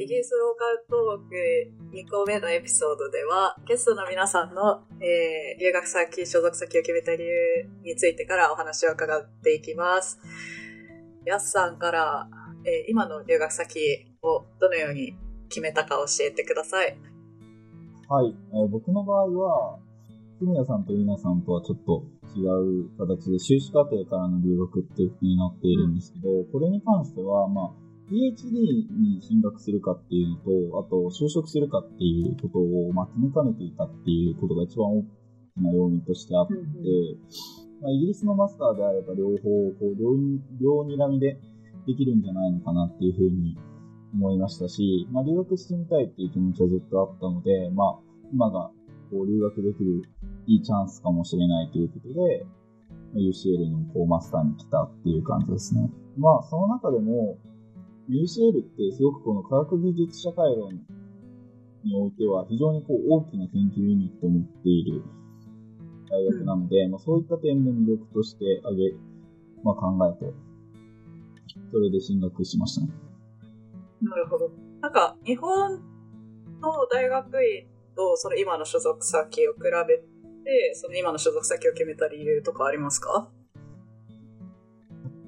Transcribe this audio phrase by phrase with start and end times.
[0.00, 10.18] イギリスローカルトーク2個目のエピソードでは、ゲストの皆さんの、えー、留学先、所属先を決めた理由についてからお話を伺っていきます。
[11.26, 12.30] やすさんから、
[12.64, 15.18] えー、今の留学先をどのように
[15.50, 16.96] 決めたか教えてください。
[18.08, 19.78] はい、えー、僕の場合は、
[20.38, 22.40] ふみやさんとりなさんとはちょっと違
[22.86, 35.06] う形で修士課程からの留学っていうふうになっているんですけど、これに関しては、まあ、PhD に進学するかっていうのと、あと就職するかっていうことを、まあ、決めかねていたっていうことが一番大き
[35.62, 36.54] な要因としてあって、
[37.80, 40.16] まあ、イギリスのマスターであれば両方、こう両、
[40.60, 41.38] 両にらみで
[41.86, 43.56] できるんじゃないのかなっていうふうに
[44.12, 47.98] 思いましたし、まあ、留学してみたいっていう気持ちはずっとあったので、まあ、
[48.32, 48.70] 今が
[49.10, 50.02] こう留学できる
[50.46, 52.46] いいチャンスかもしれないということで、
[53.14, 55.90] UCL のこうマスターに来たっていう感じですね。
[56.16, 57.38] まあ、その中でも、
[58.10, 60.74] UCL ってすごくこの科学技術社会論
[61.84, 65.02] においては非常にこう大きな研究ユニットを持っている
[66.10, 68.92] 大学なので、うん、まあ、そういった点も魅力としてあげ、
[69.62, 70.32] まあ、考えて、
[71.70, 72.88] それで進学しましたね。
[74.02, 74.50] なるほど。
[74.80, 75.80] なんか、日本
[76.60, 83.30] の大学院とその今の所属先を比べて、その今の所属先を決めた理由とかありますか？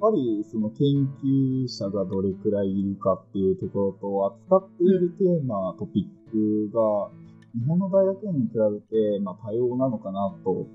[0.02, 7.08] ぱりその研究者がどれくらいいるかっていうところと、扱っているテーマ、トピックが、
[7.54, 10.66] 日本の大学院に比べて、まあ、多様なのかなと、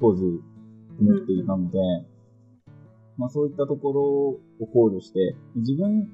[0.00, 0.24] 当時
[0.98, 1.78] 思っていたので、
[3.18, 6.08] まあ、そういったところを考慮して、自分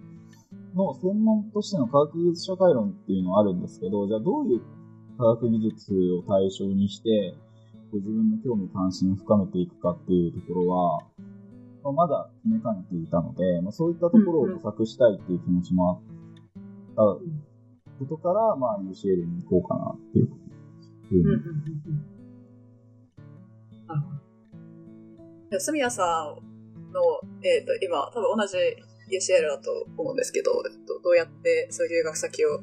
[0.75, 4.61] の専門としての科学技術社会論っていうのはあるんですけど、じゃあどういう
[5.17, 7.37] 科学技術を対象にして、
[7.93, 11.03] 自分の興味関心を深めていくかっていうところは、
[11.93, 16.01] まだ決めかねていたので、まあ、そういったところを模索したいっていう気持ちもあっ
[16.97, 17.03] た
[17.99, 20.47] ことから、まあ、UCL に行こうかなっていうふうに。
[25.59, 27.01] 住谷さんの、
[27.43, 28.57] えっ、ー、と、今、多分同じ
[29.11, 30.53] UCL だと思うんですけど、
[30.87, 32.61] どどうやってそういう留学先を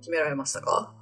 [0.00, 0.92] 決められましたか？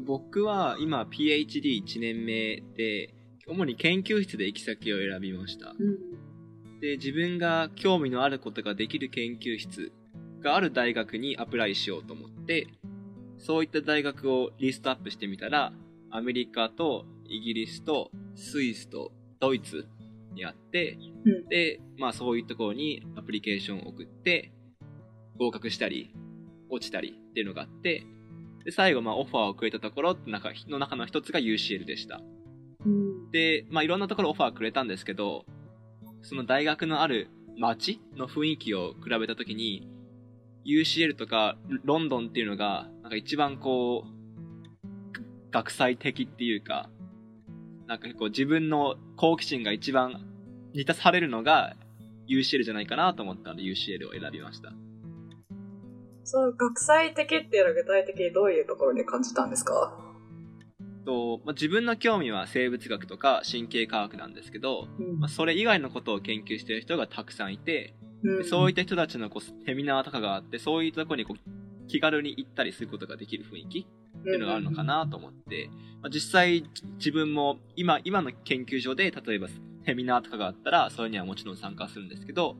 [0.00, 3.13] 僕は今 PhD1 年目で、
[3.46, 5.74] 主に研究室で行き先を選びました。
[5.78, 9.92] うん、で、自分が興味のあることができる研究室
[10.40, 12.68] がある大学にアプライしようと思って、
[13.38, 15.72] そういった大学をリストアップしてみたら、
[16.10, 19.86] アメリカとイギリスとスイスとドイツ
[20.34, 24.52] にあって、うん、で、まあそういうところにアプリケーションを送って、
[25.38, 26.14] 合格したり、
[26.70, 28.04] 落ちたりっていうのがあって、
[28.64, 32.20] で、最後まあオファーをくれたところの中の一つが UCL でした。
[33.32, 35.44] で、まあ、いろんなところオファーくれたんですけど、
[36.22, 37.28] その大学のある
[37.58, 39.88] 街の雰囲気を比べたときに、
[40.66, 46.88] UCL とかロンドンっていうのが、なんか一番こう、学際的っていうか、
[47.86, 50.24] なんかこう自分の好奇心が一番
[50.72, 51.76] 満たされるのが
[52.28, 54.72] UCL じゃないかなと思ったので UCL を選びました。
[56.24, 60.03] そう、学際的っていうのは具体的にどういうところに感じたんですか？
[61.04, 73.86] と、まあ、自分の興味は生物学とか神経科学なんですけど、うん、まあ、それ以外のことを研究してる人がたくさんいて、うん、そういった人たちのこうセミナーとかがあってそういうところにこう気軽に行ったりすることができる雰囲気
[74.20, 75.68] っていうのがあるのかなと思って、
[76.00, 76.64] まあ、実際
[76.96, 79.48] 自分も今今の研究所で例えば
[79.86, 82.56] セミナーとかがあったらそれにはもちろん参加するんですけど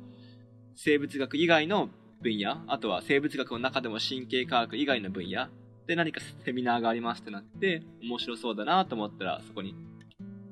[0.77, 1.89] 生物学以外の
[2.23, 5.49] 分野あとは生物学の中でも神経科学以外の分野
[5.87, 9.75] で、何かセミナーがありますってなって、面白そうだなと思ったら、そこに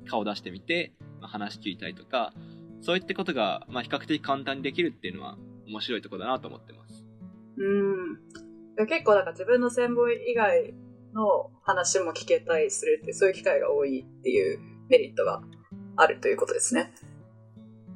[0.06, 2.32] 顔出してみて、まあ、話聞いたりとか、
[2.80, 7.04] そういったことが、まあ、比較的簡単にできるっていうのは、面白いところだなと思ってます。
[7.56, 8.86] うん。
[8.86, 10.74] 結構、なんか自分の専門以外
[11.14, 14.58] の話も聞けたりするって、そういう機会が多いっていう
[14.88, 15.42] メリットが
[15.96, 16.92] あるということですね。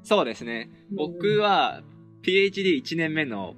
[0.04, 0.70] そうですね。
[0.90, 1.82] 僕は、
[2.22, 3.54] PhD1 年目の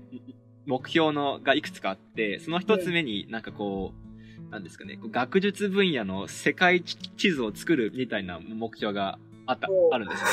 [0.69, 3.95] 目標のがいくつかあって、その一つ目になんかこ
[4.47, 10.27] う、なんですかね、学術分野の世界地図を作るみたいな目標があった、あるんですよ。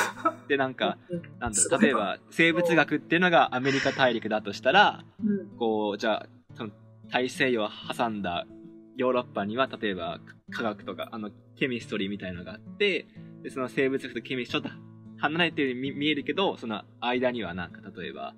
[0.46, 0.98] で、なんか、
[1.40, 5.04] なんだろう、例えば生物学っていうのがアメリカ大陸だとしたら、
[5.58, 6.70] こう、じゃあ、その
[7.10, 8.46] 大西洋を挟んだ
[8.96, 13.06] ヨーロッパには、例えば科学とか、あの、ケミストリーみたいなのがあって、
[13.42, 14.86] で、その生物学とケミストリーちょっと
[15.18, 18.34] 離れてるように見えるけど、その間にはなんか例えば、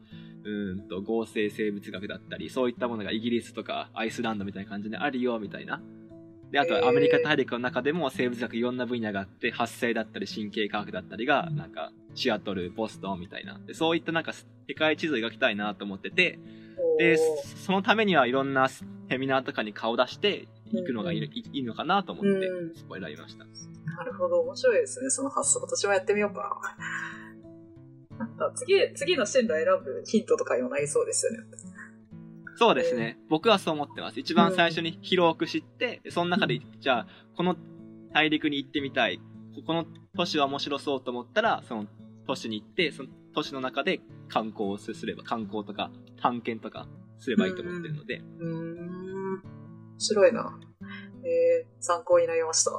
[0.49, 5.83] うんと合成生物学だったり、そういったものがイギリスとかアイスランドみたいな感じであるよ、みたいな。
[6.51, 13.61] で、あとはアメリカ大陸の中でも生物学いろんな分野があって、発生だったり神経科学だったりが、なんか、シアトル、ボストンみたいな。
[13.67, 16.39] で、そういったなんか世界地図を描きたいなと思ってて、
[16.99, 18.85] で、そのためにはいろんなセ
[19.19, 23.45] ミナーとかに顔出していくのがいい,、いいのかなと思って、そこ選びました。
[23.45, 25.61] なるほど、面白いですね、その発想。
[25.61, 26.89] 私もやってみようかな。
[28.19, 31.39] なんか次、次の進路選ぶヒントとかにもなりそうですよね。
[32.57, 33.19] そうですね。
[33.29, 34.19] 僕はそう思ってます。
[34.19, 37.07] 一番最初に広く知って、その中で、じゃあ、
[37.37, 37.57] この
[38.13, 39.21] 大陸に行ってみたい。
[39.67, 39.87] この
[40.17, 41.87] 都市は面白そうと思ったら、その
[42.27, 46.89] 都市に行って、その都市の中で観光をすれば、観光とか探検とか
[47.21, 48.23] すればいいと思ってるので。
[48.41, 49.35] うん。
[49.35, 49.43] 面
[49.99, 50.59] 白いな。
[51.79, 52.73] えー、参考になりました。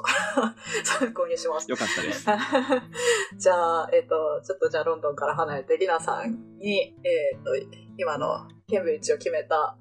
[0.83, 1.69] 参考にします。
[1.69, 2.25] よかったです。
[3.37, 7.55] じゃあ、えっ、ー、と、ちょっとじゃあロンドンから離れて、リナさんに、えっ、ー、と、
[7.97, 9.77] 今のケンブリッジを決めた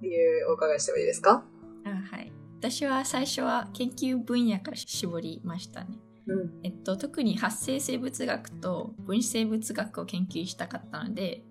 [0.00, 1.44] 理由をお伺いしてもいいですか？
[1.84, 2.32] あはい。
[2.58, 5.98] 私は最初は研究分野から絞りましたね。
[6.26, 11.42] うん、えっと、特に発生生物学と分子生物学を研究したかったので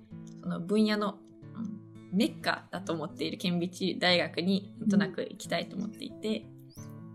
[0.42, 1.18] その分野の、
[1.56, 6.61] うん、メッカだと思っているケンビッジ大学になんとなく行きたいと思っていて、うん、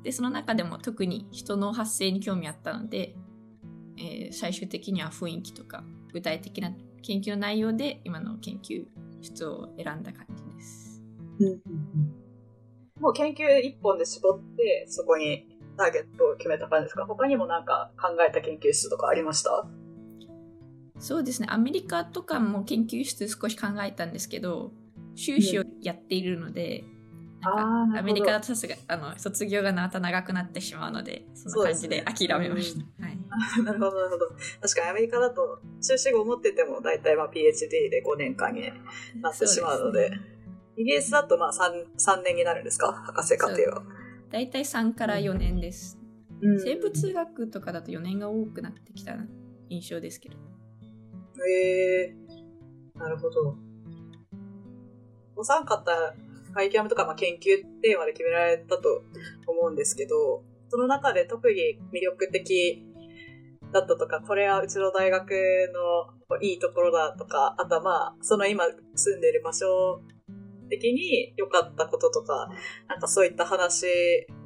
[0.06, 3.16] でその中でも特に人の発生に興味あったので、
[3.98, 5.82] えー、最終的には雰囲気とか
[6.12, 6.70] 具体的な
[7.02, 8.84] 研究の内容で今の研究
[9.20, 11.02] 室を選んだ感じです。
[11.40, 17.04] うんうんうん、もう研究一本で絞ってそこにターゲットを決めた感じですか？
[17.04, 19.66] 他にもなんか考えた研究室とかありました？
[21.00, 21.48] そうですね。
[21.50, 24.70] アメリカとかも研究室少し考えたんですけど
[25.16, 26.95] 修士をやっているので、うん、
[27.98, 33.19] アメリカだとさすがあの卒業がまた長くなってしまうのでその感じで諦めました、ねうん、はい、
[33.64, 34.26] なるほどなるほど。
[34.60, 38.62] 確かにアメリカだと修士号持ってても大体まあ PhD で5年間に
[39.20, 40.20] なってしまうので、ね、
[40.76, 42.93] イギリスだとまあ 3, 3年になるんですか？
[42.93, 43.82] 博士課程は。
[44.31, 45.99] 大体3から4年です、
[46.42, 49.16] うん、生物学とかだと4年が多くなってきた
[49.69, 50.37] 印象ですけど。
[51.46, 53.56] へえー、なるほど。
[55.37, 55.92] お三方
[56.56, 59.02] カリキュラムとかまあ研究テーマで決められたと
[59.46, 62.82] 思うんですけどその中で特に魅力的
[63.72, 65.30] だったとか、これはうちの大学
[66.30, 68.64] のいいところだとか、あとはまあ、その今
[68.94, 70.00] 住んでる場所
[70.70, 72.48] 的に良かったこととか、
[72.88, 73.86] なんかそういった話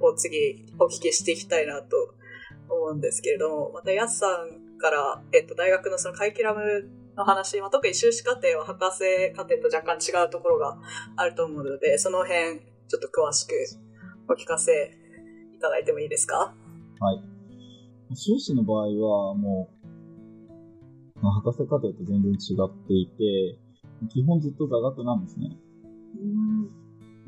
[0.01, 2.15] を次お聞きしていきたいなと
[2.69, 10.79] 思うんですけれども、またヤスさんから、えっと、大学のそのカリキュラムの話、まあ、特に修士課程は博士課程と若干違うところが
[11.17, 13.55] あると思うので、その辺ちょっと詳しく
[14.29, 14.97] お聞かせ
[15.55, 16.55] いただいてもいいですか？
[17.01, 17.23] はい。
[18.15, 19.71] 修士の場合はも
[21.17, 23.59] う、まあ、博士課程と全然違っていて、
[24.09, 25.57] 基本ずっと座学なんですね。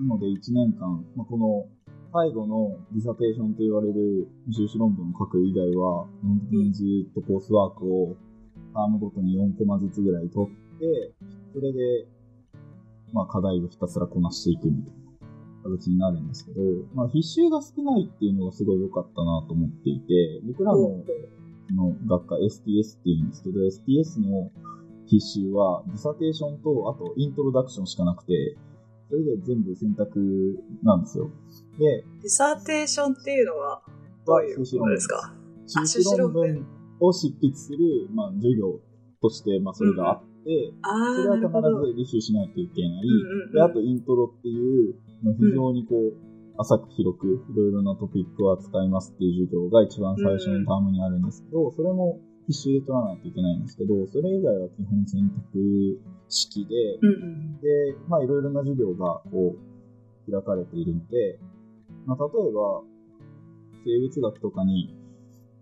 [0.00, 1.68] なので1年間、まあ、この
[2.12, 8.16] 最後のディサテーションと言われる修士論文を書く以外は、本当にずっとコースワークを
[8.72, 11.12] タームごとに4コマずつぐらい取って、
[11.54, 12.06] それで、
[13.12, 14.92] まあ課題をひたすらこなしていくみたい
[15.64, 16.60] な形になるんですけど、
[16.94, 21.04] まあ必修が少ないっていうのがすごい良かったなと思っていて、僕らの
[21.74, 24.50] の学科 STS って言うんですけど、STS の
[25.06, 28.56] 必修はディサテーションと、あとイントロダクションしかなくて、
[29.08, 31.30] それで全部選択なんですよ。
[31.78, 33.82] で、ディサーテーションっていうのは、
[34.26, 35.34] どういうものですか？
[35.66, 36.66] 修士論文
[37.02, 38.78] を執筆する、まあ、授業
[39.20, 43.02] として、まあ、それがあって、うん、それは必ず履修しないといけない。
[43.52, 44.94] で、あと、イントロっていう、
[45.38, 46.14] 非常にこう、
[46.58, 61.38] 浅く広く、いろいろなトピックを扱いますっていう授業が一番最初のタームにあるんですけど、それも必修で取らないといけないんですけど、それ以外は基本選択式で、うんうん、で、まあいろいろな授業がこう開かれているので、
[62.06, 62.82] まあ例えば
[63.84, 64.94] 生物学とかに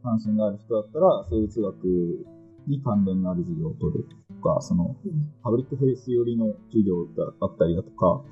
[0.02, 2.26] 関心がある人だったら生物学
[2.66, 4.96] に関連のある授業を取るとか、その、
[5.42, 8.22] パブリックヘルス寄りの授業があったりだとか、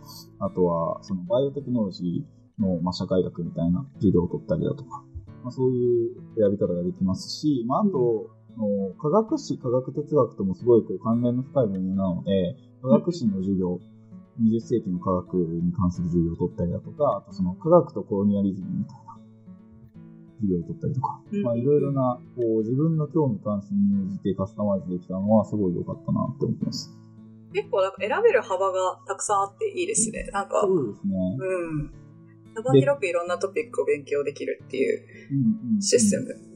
[0.40, 5.02] あとは、そのバイオテクノロジーの、まあ、社会学みたいな授業を取ったりだとか、
[5.42, 13.78] まあ、そういう選び方ができますし、まあ、あと、の科学史、科学哲学ともすごいこう関連の深い分野なので、科学史の授業、
[14.42, 19.07] 20世紀の科学に関する授業を取ったりだとか、あとその科学とコロニアリズムみたいな
[20.38, 26.90] 授業を取ったりとか、まあいろいろな、こう自分の興味関心に応じてカスタマイズできたのはすごい良かったなって思ってます。
[27.52, 30.28] 結構なんか選べる幅がたくさんあっていいですね。
[30.32, 30.60] なんか。
[30.62, 31.14] そうですね。
[31.38, 31.92] うん。
[32.54, 36.48] 幅広くいろんなトピックを勉強できるっていうシステム。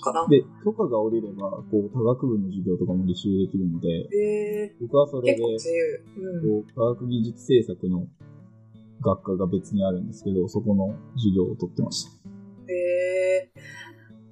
[0.00, 0.26] かな。
[0.28, 8.06] で、許可が下りれば、こう、科学部の授業とかも履修できるので、僕はそれで、うん、こう、科学技術政策の
[9.02, 12.10] 学科が別にあるんですけど、そこの授業を取ってました。
[12.10, 13.01] へえ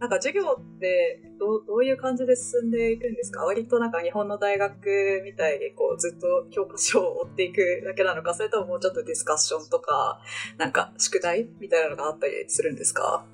[0.01, 3.45] なんか授業ってどどういう感じで進んでいくんですか？
[3.45, 8.35] 割となんか日本の大学みたいにこうずっと教科書を追っていくだけなのか？
[8.35, 10.21] それとももうちょっとディスカッションとか
[10.57, 13.27] なんか宿題みたいなのがあったりするんですか？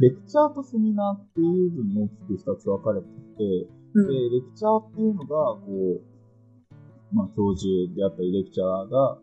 [0.00, 9.18] レクチャーとセミナーっていうのに大きく二つ分かれてて、うん、で、レクチャーっていうのが、こう、まあ、教授であったり、レクチャーが、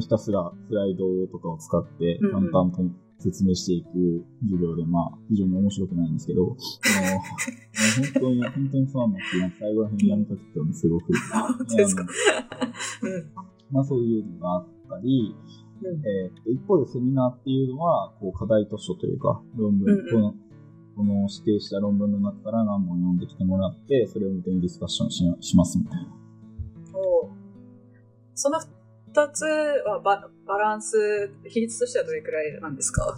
[0.00, 2.82] ひたすらスライドとかを使って、淡々と
[3.18, 7.18] 説明していく授業で、まあ、非常に面白くないんですけど、あの
[8.12, 11.12] 本当に、本当にそうなんだって、最後ら辺にやめたくてもすごく。
[11.32, 12.06] 本当ですか？
[13.70, 15.34] まあ、そういうのがあったり、
[15.82, 20.34] うん、えー、一方でセミナーっていうのは、こう、課題図書というか、論文、うんうん、この、
[20.96, 26.08] この指定した論文の中から何本読んできてもらって、それをもとにディスカッションししますみたいな。
[26.94, 27.30] お
[28.34, 28.58] その
[29.16, 29.46] 二つ
[29.86, 33.16] はババランス、比率としてはどれくらいなんですか？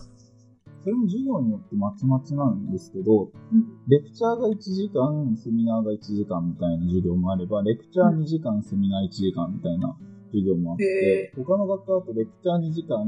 [0.85, 9.99] それも授業によってまちまちなんですけど、うん、レクチャーが1時間、セミナーが1時間みたいな授業もあれば、レクチャー2時間、うん、セミナー1時間みたいな
[10.31, 13.03] 授業もあって、他の学科だとレクチャー2時間、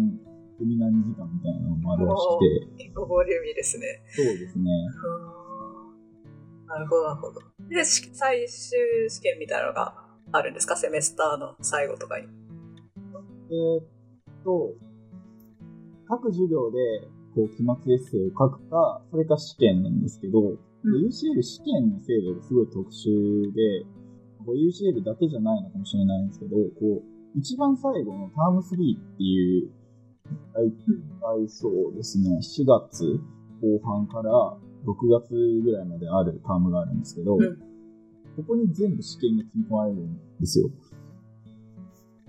[0.58, 2.90] セミナー2時間みたいなのもあるらしくて。
[2.90, 4.02] 結構ボリューミーですね。
[4.18, 4.66] そうですね。
[6.66, 7.38] なるほど、なるほど。
[7.70, 9.94] で、最終試験みたいなのが
[10.32, 10.74] あるんですか？
[10.74, 12.26] セメスターの最後とかに。
[13.50, 13.84] えー、っ
[14.44, 14.74] と、
[16.08, 23.84] 各授業で、こう、期末エッセイを書くか、それか試験なんですけど、うん、UCL 試験の制度がすごい特殊で、
[24.44, 29.70] こう UCL だけじゃないのかもしれないんですけど、こう、一番最後のターム3っていう、
[31.20, 33.20] 大そうですね、4月
[33.60, 37.56] 後半から6月ぐらいまであるタームがあるんですけど、うん、
[38.36, 40.70] ここに全部試験が組み込まれるんですよ。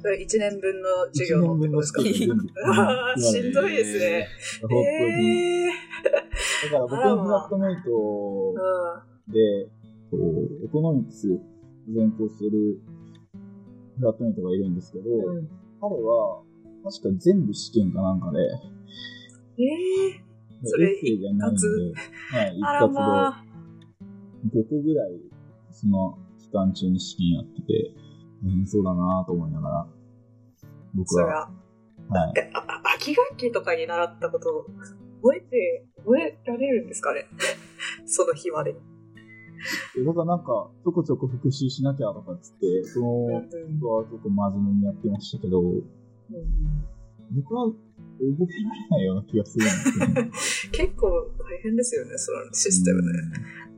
[0.02, 2.02] それ1年分の授業のってことですか？
[3.22, 4.28] しんどいですね。
[4.62, 4.76] 本当
[5.22, 5.66] に。
[6.04, 8.56] だから僕のフラットメイト
[9.32, 9.70] で、
[10.66, 11.28] エコノミクス
[11.88, 12.80] 勉強してる
[14.00, 15.48] フラットメイトがいるんですけど、うん、
[15.80, 16.42] 彼は
[16.84, 18.40] 確か全部試験かなんかで、
[19.60, 21.94] ええー、それ一発？
[22.32, 22.94] はい、一発
[24.52, 25.12] で、5個ぐらい、
[25.72, 27.94] その期間中に試験やってて、
[28.44, 29.88] うん、そうだなと思いながら、
[30.94, 31.50] 僕は。
[32.10, 32.40] はい。
[32.40, 34.66] え、あ、秋学期とかに習ったこと
[35.22, 37.26] 覚えて、覚えられるんですかね？
[38.06, 38.74] その日まで。
[38.74, 38.80] だ
[40.14, 43.48] からなんか、ちょこちょこ復習しなきゃとかっつって、そのこ
[43.80, 45.84] とは結構真面目にやってましたけど、うん、
[47.36, 47.78] 僕は覚
[48.20, 53.20] えられないような気がするんですけど、 結構大変ですよね、そのシステムね。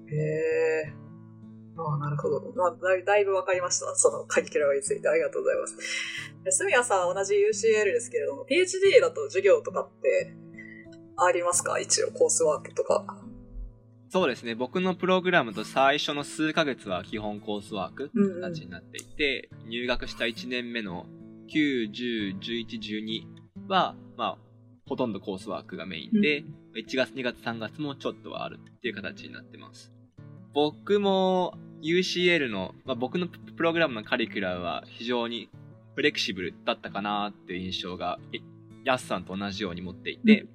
[0.07, 1.03] へえー。
[1.75, 2.53] ああ、なるほど。
[2.55, 3.95] まあ、だだいぶわかりました。
[3.95, 5.07] そのカリキュラムについて。
[5.09, 5.77] ありがとうございます。
[6.57, 10.35] すみやさん、同じ UCL ですけれども、PhD だと授業とかって
[11.17, 11.79] ありますか？
[11.79, 13.05] 一応、コースワークとか。
[14.09, 14.53] そうですね。
[14.53, 18.11] 僕のプログラムと最初の数ヶ月は基本コースワーク
[18.41, 21.07] 形になっていて、うんうん、入学した1年目の
[21.51, 24.37] 9、10、11、12は、まあ、
[24.87, 29.91] ほとんどコースワークがメインで、うん、1月、2月、3月もちょっとはあるっていう形になってます。
[30.53, 35.49] 僕も UCL の、まあ、僕のプログラムのカリキュラムは非常に
[35.95, 38.19] フレキシブルだったかなっていう印象が、
[38.83, 40.47] ヤスさんと同じように持っていて、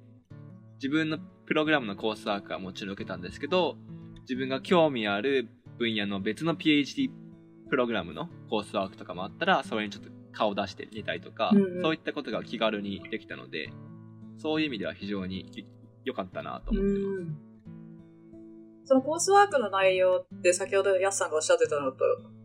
[0.75, 3.77] 自分のプログラムのコースワークはもちろん受けたんですけど、
[4.21, 7.09] 自分が興味ある分野の別の PhD
[7.69, 11.51] プログラムのコースワークとかもあったら、それにちょっと顔出してみたりとか、
[11.81, 13.71] そういったことが気軽にできたので、
[14.37, 15.65] そういう意味では非常に
[16.05, 17.48] 良かったなと思ってます。
[18.89, 21.99] そのコースワークの内容って先ほどヤスさんがおっしゃってたのと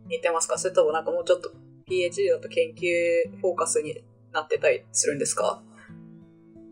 [0.07, 0.59] 似てますか？
[0.59, 1.51] それともなんかもうちょっと
[1.89, 5.63] PhD だと研究フォーカスになってたりするんですか？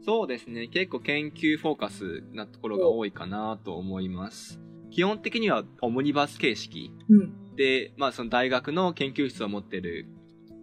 [0.06, 0.68] そうですね。
[0.68, 4.60] 結構研究フォーカスなところが多いかなと思います。
[4.92, 10.06] 基本的にはオムニバス形式、うん、で、まあその大学の研究室を持ってる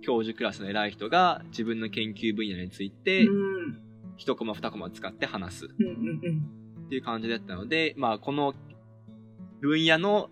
[0.02, 3.26] 教授クラスの偉い人が自分の研究分野について、
[4.17, 5.69] 一コマ二コマ使って話すっ
[6.88, 8.55] ていう感じだったので、まあこの
[9.61, 10.31] 分野の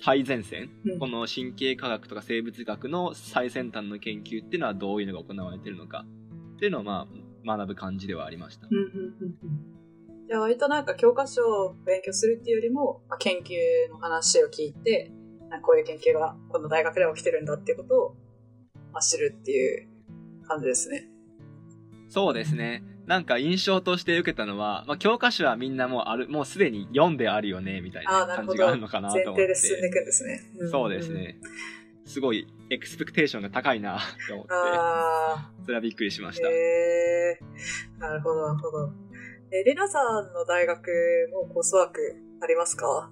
[0.00, 6.04] 最前線、うん、この神経科学とか生物学の最先端の研究っていうのはどういうのが行われてるのか？
[6.56, 7.06] っていうのをま
[7.46, 8.68] あ学ぶ感じではありました。
[8.70, 9.34] うんうんうん
[10.28, 13.54] じゃあ割となんか教科書を勉強するっていうよりも、まあ、研究
[13.90, 15.10] の話を聞いて、
[15.62, 18.16] こういう研究がこの大学で起きてるんだっていうことを、
[18.92, 19.88] まあ、知るっていう
[20.46, 21.08] 感じですね。
[22.10, 22.84] そうですね。
[23.08, 29.46] なんか印象として受けたのは、まあ、教科書はみんなもうある、もうすでに読んであるよね、みたいな感じがあるのかなと思って。
[29.46, 30.40] 前提で進んでいくんですね。
[30.58, 31.40] うん、そうですね。
[32.04, 33.98] すごいエクスペクテーションが高いな
[34.28, 34.52] と思って、
[35.64, 36.48] それはびっくりしました。
[36.48, 38.92] へえー、なるほど、なるほど。
[39.52, 40.90] え、レナさんの大学
[41.32, 43.10] もコースワークありますか？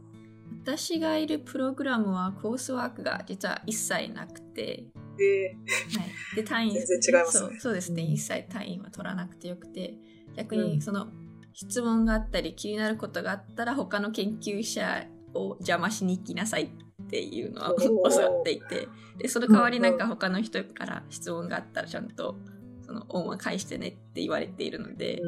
[0.62, 4.84] 私がいるプログラムはコースワークが実は一切なくて、
[5.20, 9.94] えー、はい、で単位全然違います、ね、そうそうですね、一切単位は取らなくてよくて。
[10.36, 11.08] 逆にその、
[11.54, 18.88] 質問があったり気になることがあったら他の研究者を邪魔しに行きなさいっていうのは教わっていて。
[19.16, 22.36] でその代わりなんか他の人から質問があったらちゃんと
[22.82, 25.22] その恩は返してねって言われているので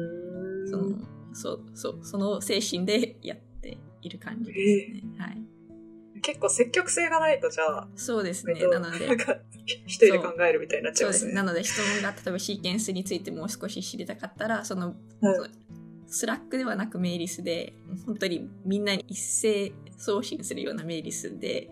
[0.69, 0.99] その
[1.33, 5.17] そうそうその精神でやっている感じですね。
[5.17, 5.41] はい。
[6.21, 7.87] 結構積極性がないとじゃあ。
[7.95, 9.07] そうですね、なので
[9.85, 11.33] 一人で考えるみたいになっちゃいますね。
[11.33, 15.47] なので質問が例えばシーケンスについてもう少し知りたかったらその、うん、その
[16.09, 17.73] スラックではなくメーリスで、
[18.05, 21.69] 本当にみんなに一斉送信するようなメーリスで、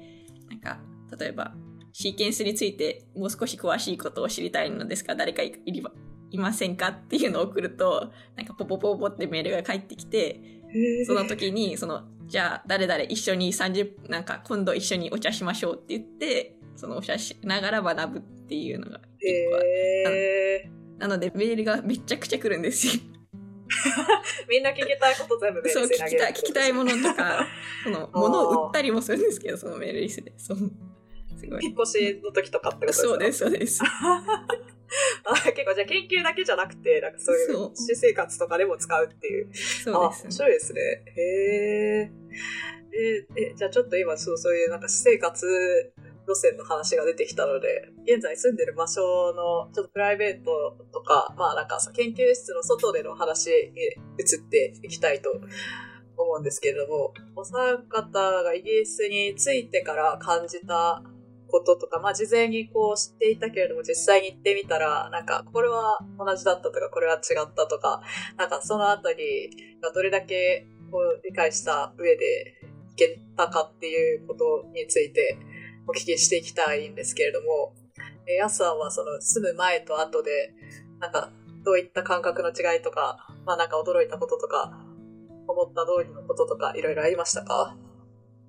[0.50, 0.80] なんか、
[1.20, 1.54] 例えば、
[1.92, 5.92] シーケンスについてもう少し詳しいことを知りたいのですか誰かいりば
[6.30, 10.40] いませんかっていうのを送ると、なんかポポポポってメールが返ってきて、
[11.08, 22.94] その時に、その、じゃあ誰々一緒に30、なんか今度一緒にお茶しましょうって言って、そのお茶しながら学ぶっていうのが結構なのでメールがめちゃくちゃ来るんですよ。
[24.50, 27.46] みんな聞きたいこと全部メールでそう聞きたい聞きたいものとか
[27.84, 30.58] その物を売ったりもするんですけどそのメールリストでそう
[31.38, 31.66] すごい。
[31.66, 33.08] 引っ越しの時とかってことですか？
[33.10, 33.82] そうですそうです。
[35.26, 39.50] あ結構じゃあ研究だけじゃなくてなんかそういう私生活とかでも使うっていう。
[39.54, 40.82] そうです、ね、面白いですね。
[40.82, 42.12] へえ
[43.36, 45.94] えじゃあちょっと今そうそういうなんか私生活
[46.28, 49.02] 路線の話が出てきたので、現在住んでる場所
[49.34, 53.82] のちょっとプライベートとか、まあなんか研究室の外での話に
[54.20, 55.32] 移っていきたいと
[56.18, 61.02] 思うんですけれども、お三方がイギリスに着いてから感じた
[61.48, 68.02] こととか、まあ事前にこう知っていたけれども実際に行ってみたら、なんかこれは同じだったとか、これは違ったとか、
[68.36, 69.50] なんかそのあたり
[69.82, 72.56] がどれだけこう理解した上で
[72.92, 75.38] いけたかっていうことについて、
[75.88, 77.74] お聞きしていきたいんですけれども、
[78.28, 80.54] えやすさんはその住む前と後で、
[81.00, 81.32] なんか
[81.64, 84.84] どういった感覚の違いとか、まあなんか驚いたこととか、
[85.48, 87.78] 思った通りのこととか、いろいろありましたか？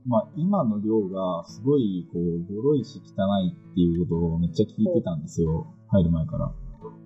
[0.05, 5.73] まあ今の量がすごいこう、ボロいし汚いっていうことをめっちゃ聞いてたんですよ。
[5.93, 6.53] 入る前から。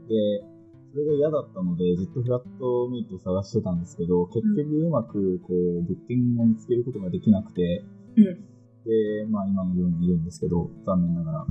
[0.09, 0.49] で、
[0.93, 7.85] それが嫌だったので、ずっとフラットミートを探してたんですけど、結局うまくこう、物件を見つけることができなくて、
[8.17, 8.52] うん
[8.85, 11.47] で、まあ今のようにいるんですけど、残念ながら。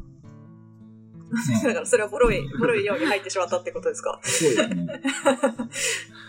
[1.64, 4.20] だからそれはボロい、ボロいように入ってしまったってことですか？
[4.24, 5.02] そうですね。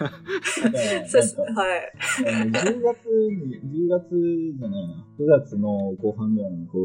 [1.09, 1.93] そうですはい。
[2.51, 4.15] 10月に、10月
[4.59, 6.79] じゃないな、9月の後半ぐらいにこ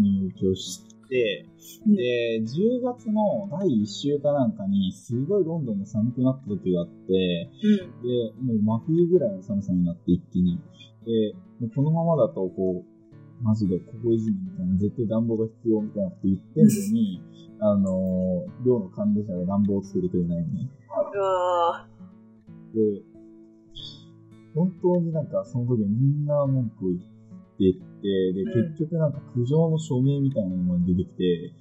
[0.00, 1.46] 入居して、
[1.86, 10.58] で、10月の第1週かなんかに、すごいロンドンが寒くなった時があって、うん、で、もう真冬ぐらいの寒さになって一気に。
[11.04, 11.34] で、
[11.74, 12.93] このままだと、こう、
[13.44, 17.22] マジでここいじめみたいな、絶対暖房が必要みたいなって言ってんのに、
[17.60, 20.70] あのー、寮の管理者が暖房をつけてくれないね。
[21.14, 21.86] うわ
[22.72, 22.80] で、
[24.54, 31.52] 本当になんかその時みんな文句を言ってて、で、結局なんか苦情の署名みたいなのが出てきて、で、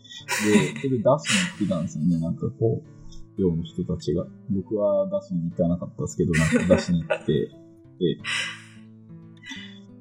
[0.80, 4.26] それで出しに行ってたんですよね、なんかこう、寮の人たちが。
[4.50, 7.34] 僕は出しに行かなかったですけど、なんか出しに行って、
[8.00, 8.18] で、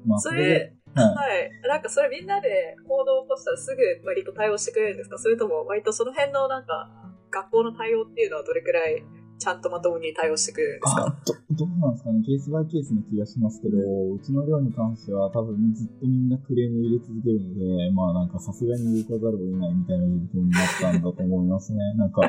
[0.05, 1.51] まあ、それはい。
[1.67, 5.17] なんかそれみんなで行動を起こしたらすぐ割と対応してくれるんですか？
[5.17, 6.89] それとも割とその辺のなんか
[7.31, 9.03] 学校の対応っていうのはどれくらい
[9.39, 11.17] ちゃんとまともに対応してくれるんですか？
[11.25, 12.21] どどうなんですかね？
[12.25, 21.79] ケースバイケースの気がしますけど、うちの寮に関しては多分ずっとみんなクレーム入れ続けるので、まあなんかさすがに入れたざるを得ないみたいな状況になったんだと思いますね。
[21.97, 22.21] なんか、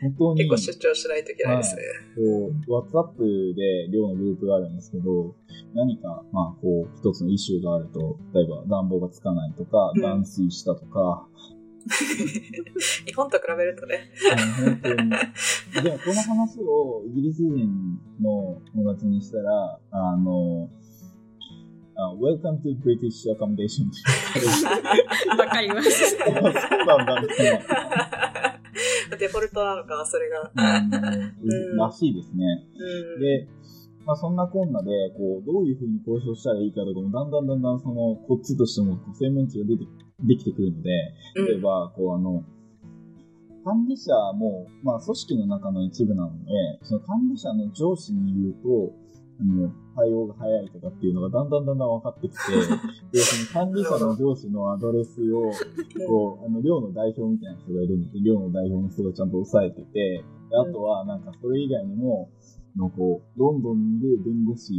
[0.00, 0.48] 本当に。
[0.48, 1.82] 結構出張しないといけないですね。
[1.82, 5.34] はい、こう、WhatsApp で寮のグループがあるんですけど、
[5.74, 11.26] 何か、まあ、こう、一つのイシューがあると、例えば暖房がつかないとか、断水したとか、
[13.06, 14.10] 日本と比べるとね。
[14.58, 15.10] 本当に。
[15.10, 20.68] でも、この話をイギリス人の友達にしたら、あの、
[21.96, 23.88] uh, Welcome to British Accommodation.
[25.38, 26.10] わかります。
[26.16, 28.35] そうなんだ、みたいな。
[29.18, 30.50] デフォルトなのか、それが。
[31.76, 32.66] らしいですね。
[33.20, 33.48] で、
[34.06, 39.84] まあ、そんなこんなで、こう、どういうふうに交渉したらいいかとかも、だんだんだんだん、その、こっちとしても、専門知が出て、
[40.20, 40.90] できてくるので、
[41.34, 42.44] 例えば、こう、あの、
[43.64, 48.94] 管理者も、まあ、組織の中の一部なので、その管理者の上司に言うと、
[49.38, 52.38] あの、対応が早いとかっていうのがだんだんだんだん分かってきて、
[53.12, 55.50] で、その管理者の上司のアドレスを、
[56.08, 62.30] こう、あの、寮の代表みたいな人がいるんで、寮の代表の人がちゃんと押さえてて、あとは、なんかそれ以外にも、
[62.76, 64.72] のこう、ロンドンにいる弁護士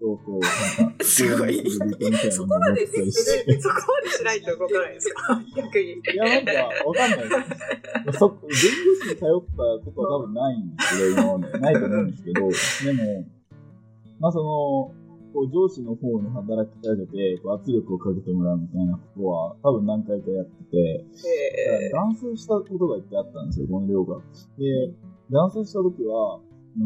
[0.00, 0.40] と、こう、
[0.82, 1.62] なんか、すごい。
[1.70, 5.40] そこまで、そこまでしないと動かないですか？
[5.56, 5.84] 逆に。
[5.94, 6.52] いや、なんか、
[6.86, 8.18] わかんないです。
[8.18, 11.58] そ、弁護士に頼ったことは多分ないんですけど、今まで。
[11.60, 13.24] ないと思うんですけど、でも、
[14.20, 14.94] まあその、
[15.32, 21.04] こう上司の方に働きかけて、こう圧力をかけてもらうみたいなことは、多分何回かやってて、
[21.84, 24.16] えー、断水したことが言ってあったんですよ、この量が。
[24.56, 24.94] で、
[25.30, 26.40] 断水した時は、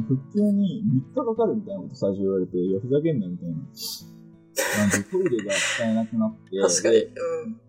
[0.07, 0.83] 復旧に
[1.15, 3.55] 3日かかるみたいなこと最初言われて、いや、ふざけんなみたいな。
[4.77, 6.97] 感じで、トイレが使えなくなって、 確かに。
[6.97, 7.61] うん、こ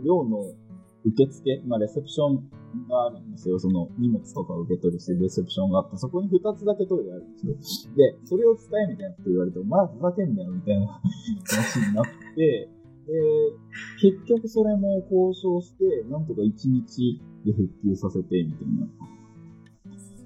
[0.00, 0.44] う寮の
[1.06, 3.58] 受付、まあ、レセプションがあるんですよ。
[3.58, 7.94] その荷物とか受け取りしてレセプションがあって、そこに2つだけトイレあるんですよ。
[7.96, 11.00] で、それを使えみたいなこと言われて、お前ふざけんなよみたいな
[11.46, 12.68] 話になって、
[13.06, 13.14] で、
[14.00, 18.86] 結局それも交渉して、なんとか1日で復旧させて、みたいな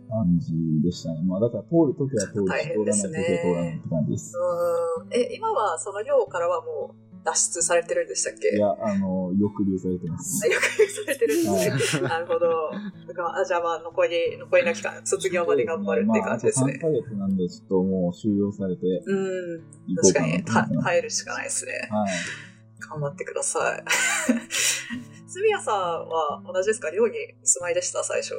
[0.09, 1.23] 感じでしたね。
[1.25, 4.35] まあだから通るときは通るし、通らないときは通らないって感じです。
[4.35, 5.13] うん。
[5.13, 8.57] え、今はその寮からはもう脱出されてるんでしたっけ？
[8.57, 10.41] いや、あの、抑留されてます。
[10.49, 11.43] 抑留されてるん
[11.79, 12.09] ですね。
[12.09, 12.71] なるほど。
[12.73, 16.79] あじゃあまあ、残り、残りの期間、卒業まで頑張るって感じですね。
[16.83, 19.63] まあ、3ヶ月なんで、ちょっともう収容されて、うん。
[19.97, 20.43] 確かに、
[20.83, 21.73] 耐えるしかないですね。
[21.91, 22.11] はい。
[22.89, 23.85] 頑張ってください。
[25.29, 26.91] 住谷さんは同じですか？
[26.91, 28.35] 寮に住まいでした、最初。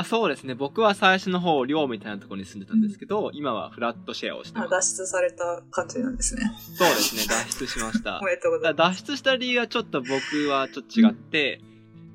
[0.00, 0.54] あそうですね。
[0.54, 4.70] 僕は最初の方、寮みたいなところに住んでたんですけど、うん、今はフラットシェアをしてます。
[4.70, 6.42] 脱出された感じなんですね。
[6.76, 7.22] そうですね。
[7.26, 8.20] 脱出しました。
[8.22, 9.00] おめでとうございます。
[9.00, 10.12] 脱出した理由はちょっと僕
[10.48, 11.60] はちょっと違って、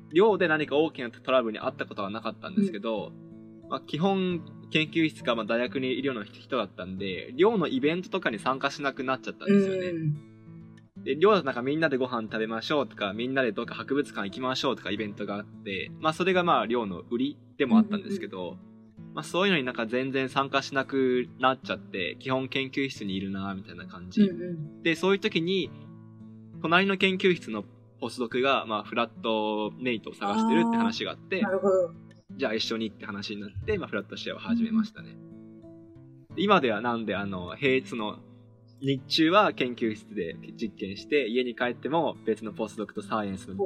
[0.08, 3.12] うん、寮で何か大きなトラブルにあったことはなかったんですけど、
[3.64, 9.92] うん、まあ、基本、研究室か、まあ、大学にいるような人だったんで、寮のイベントとかに参加しなくなっちゃったんですよね。
[11.04, 18.56] で、寮だとなんかみんなでご飯食べましょうとか、みんなでどっか博物館行きましょうとかイベントがあって、まあそれがまあ寮の売りでもあったんですけど、
[19.12, 24.30] まあそういうのになんか全然参加しなくなっちゃって、基本研究室にいるなみたいな感じ。
[24.82, 25.70] で、そういう時に、
[26.62, 27.64] 隣の研究室の
[28.00, 31.42] ポスドクが、まあフラットネイトを探してるって話があって、
[32.36, 35.16] じゃあ一緒にって話になって、まあフラットシェアを始めましたね。
[36.36, 38.18] 今ではなんであの、平日の
[38.84, 43.62] 日中は研究室で実験して、家に帰っても別のポスドクとサイエンスのデ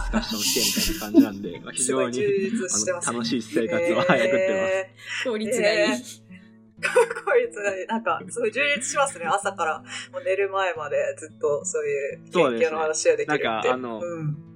[0.00, 5.28] ィスカッションしてみたいな感じなんで、 まあ、非常に、あの楽しい生活を、はい、送ってます。
[5.28, 5.92] 効率がいい。
[6.80, 7.86] 効率がいい。
[7.86, 9.26] なんか、すごい充実しますね。
[9.26, 9.78] 朝から
[10.12, 13.44] もう寝る前までずっとそういう研究の話ができるって。
[13.44, 14.53] なんか、あの、うん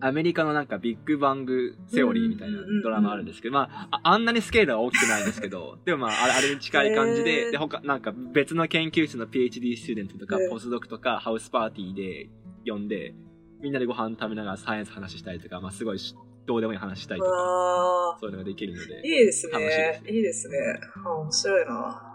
[0.00, 12.28] アメリカのなんかビッグバングセオリーみたいなドラマあるんですけど、まあ、あんなにスケールは大きくないんですけど、 でもまあ、あれに近い感じで、で、他、なんか別の研究室の PhD スチューデントとか、ポスドクとか、ハウスパーティーで
[12.66, 13.14] 呼んで、
[13.62, 15.98] みんなでご飯食べながらサイエンス話したりとか、まあすごい
[16.46, 19.00] どうでもいい話したりとか、そういうのができるので。
[19.02, 19.52] いいですね。
[19.52, 20.10] 楽しいです、ね。
[20.12, 20.56] いいですね。
[21.04, 21.72] 面白いな。
[21.78, 22.12] あ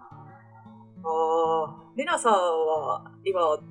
[1.04, 3.64] あ、りなさんは今はど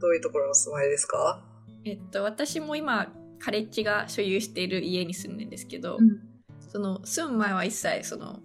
[0.00, 1.44] どういうところの住まいですか？
[1.84, 3.12] えっと、私も今、
[3.42, 6.20] カレッジが所有している家に住んでるんですけど、うん、
[6.60, 8.38] その住む前は一切その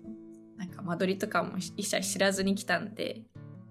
[0.58, 3.22] なんか間取りとかも一切知らずに来たんで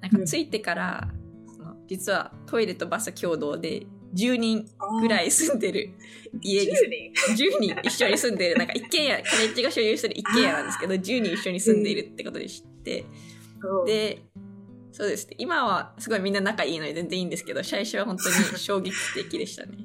[0.01, 1.09] なんか着いてから、
[1.49, 4.67] うん、その実はトイレとバス共同で10人
[5.01, 5.91] ぐらい住んでる
[6.41, 7.77] 家に10人？
[7.83, 8.57] 一緒に住んでる。
[8.57, 13.05] なんか一軒家カレッジが所有してる一軒家なんですけど10人一緒に住んでいるってことで知って、
[13.85, 14.23] で
[14.93, 15.35] そうですね。
[15.39, 19.77] 今はすごいみんな仲いいので全然いいんですけど最初は本当に衝撃的でしたね。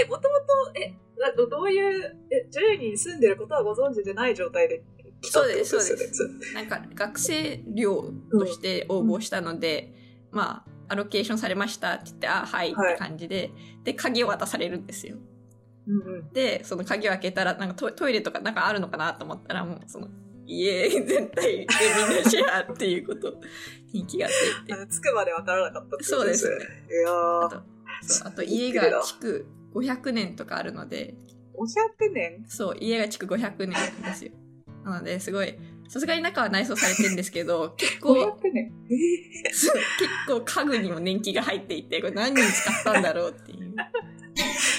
[0.00, 0.36] え、もとも
[0.72, 0.94] と、え、
[1.36, 4.82] どどういう、え、ジュエに住んでることはご存知でない状態で
[5.20, 5.86] 来たってことですよね？
[5.86, 6.54] そうです、そうです。
[6.54, 9.92] なんか、学生寮として応募したので、
[10.32, 13.52] うん、まあ、アロケーションされましたって言って、あ、はいって感じで、はい、
[13.84, 15.16] で、鍵を渡されるんですよ。
[15.86, 20.08] うんうん、で、その鍵を開けたら、なんかトトイレとかなんかあるのかなと思ったら、もうその、
[20.46, 21.66] 家全体で
[22.08, 23.34] みんなシェアっていうこと
[23.92, 24.72] に気がついて。
[24.72, 26.56] 着くまでわからなかったそうですね。
[26.90, 27.60] いやー。
[28.02, 31.14] そうあと家が築500年とかあるので。
[31.54, 32.44] 500年？
[32.46, 33.70] そう家が築500年
[34.04, 34.32] ですよ。
[34.84, 35.58] なのですごい
[35.88, 39.72] さすがに中は内装されてるんですけど 結構500年、えー、結
[40.26, 43.74] 構家具にも年季が入っていてこれ何に使ったんだろうっていう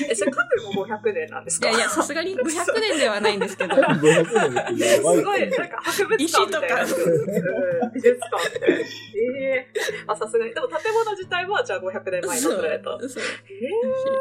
[0.10, 1.70] え、それカフェも500年なんですか？
[1.70, 2.44] いやいや、さすがに500
[2.80, 3.76] 年ではないんですけど。
[3.76, 6.84] 500年すごい、なんか博物館みたいな。
[6.84, 7.90] 石とか。
[7.94, 8.68] 美術館って。
[8.72, 10.54] ええー、あ、さすがに。
[10.54, 12.84] でも建物自体はじゃあ500年前に建てられた。
[13.00, 13.10] そう。
[13.10, 13.66] そうえ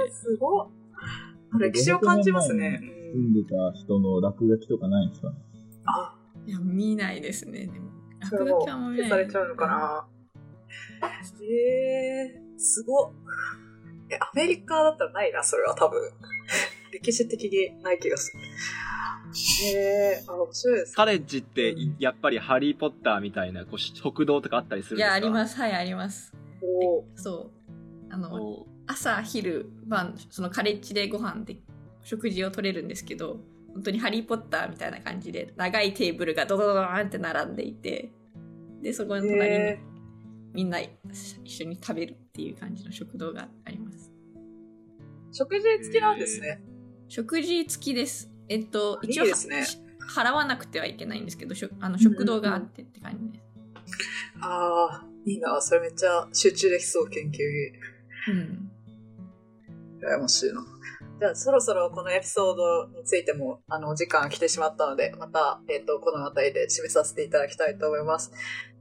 [0.07, 0.69] えー、すごい。
[1.61, 2.81] 歴史を感じますね。
[3.14, 5.33] 住んでた人の落書きとかないんですか？
[5.87, 6.14] あ、
[6.47, 7.67] いや、見ないですね。
[7.67, 9.09] でも落書きはも見ない。
[9.09, 10.07] されちゃうのかな。
[11.43, 11.47] え
[12.35, 13.12] えー、すごっ。
[14.11, 16.01] え、アメリカだったらないな、それは多分。
[16.92, 18.42] 歴史的にない気がする。
[19.71, 19.79] へ
[20.21, 25.07] えー、あ、面白いです、カレッジって、やっぱりハリーポッターみたいなこう食堂とかあったりするんですか？
[25.07, 25.57] いや、あります。
[25.61, 26.33] はい、あります。
[26.62, 28.12] おそう。
[28.12, 31.59] あの、朝、昼、晩、そのカレッジでご飯で
[32.03, 33.40] 食事を取れるんですけど、
[33.75, 38.11] 本当にハリーポッターみたいな感じで、長いテーブルがドドドドーンって並んでいて、
[38.83, 39.77] で、そこの隣に
[40.54, 40.90] みんな一
[41.44, 44.12] 緒に食べるっていう感じの食堂があります。
[45.32, 46.62] 食事付きなんですね。
[47.08, 48.30] 食事付きです。
[48.48, 49.66] えっと、一応いいね、
[50.14, 53.44] 払わなくてはいけないんですけど、あの食堂があってって感じです。
[54.37, 55.61] うんうん、ああ、いいな。
[55.61, 57.38] それめっちゃ集中できそう、研究に。
[58.28, 58.70] うん。
[60.00, 60.64] 羨ましいな。
[61.18, 68.31] じゃあ、そろそろこのエピソードについても、あの、お時間来てしまったので、また、えっ、ー、と、この辺りで締めさせていただきたいと思います。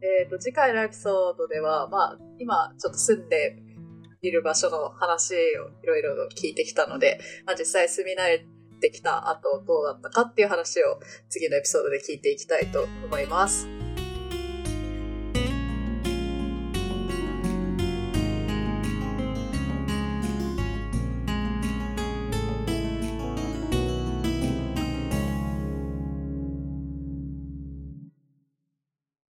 [0.02, 3.58] えっ、ー、と、次回のエピソードでは、まあ、今、ちょっと住んで
[4.22, 5.38] いる場所の話を
[5.84, 8.46] いろいろ聞いてきたので、まあ、実際住み慣れ
[8.82, 13.77] てきた後、どうだったかっていう話を次のエピソードで聞いていきたいと思います。